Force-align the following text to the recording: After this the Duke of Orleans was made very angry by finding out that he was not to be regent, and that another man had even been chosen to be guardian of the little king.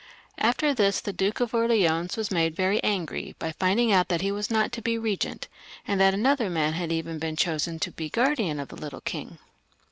After 0.39 0.73
this 0.73 0.99
the 0.99 1.13
Duke 1.13 1.39
of 1.41 1.53
Orleans 1.53 2.17
was 2.17 2.31
made 2.31 2.55
very 2.55 2.83
angry 2.83 3.35
by 3.37 3.51
finding 3.51 3.91
out 3.91 4.07
that 4.07 4.21
he 4.21 4.31
was 4.31 4.49
not 4.49 4.71
to 4.71 4.81
be 4.81 4.97
regent, 4.97 5.47
and 5.87 6.01
that 6.01 6.15
another 6.15 6.49
man 6.49 6.73
had 6.73 6.91
even 6.91 7.19
been 7.19 7.35
chosen 7.35 7.77
to 7.81 7.91
be 7.91 8.09
guardian 8.09 8.59
of 8.59 8.69
the 8.69 8.75
little 8.75 9.01
king. 9.01 9.37